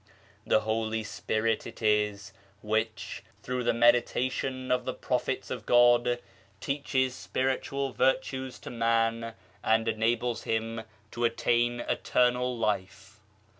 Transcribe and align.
The 0.47 0.61
Holy 0.61 1.03
Spirit 1.03 1.67
it 1.67 1.79
is 1.79 2.33
which, 2.63 3.21
through 3.43 3.63
the 3.63 3.71
meditation 3.71 4.71
of 4.71 4.83
the 4.85 4.95
Prophets 4.95 5.51
of 5.51 5.67
God, 5.67 6.17
teaches 6.59 7.13
spiritual 7.13 7.93
virtues 7.93 8.57
to 8.61 8.71
Man 8.71 9.35
and 9.63 9.87
enables 9.87 10.41
him 10.45 10.81
to 11.11 11.23
attain 11.23 11.81
Eternal 11.81 12.57
life. 12.57 13.19